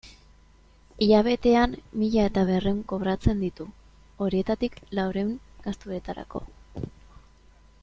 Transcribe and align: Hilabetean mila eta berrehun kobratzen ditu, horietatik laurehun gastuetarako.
Hilabetean 1.05 1.75
mila 2.03 2.23
eta 2.29 2.45
berrehun 2.47 2.79
kobratzen 2.93 3.45
ditu, 3.45 3.69
horietatik 4.27 4.81
laurehun 5.01 5.37
gastuetarako. 5.69 6.43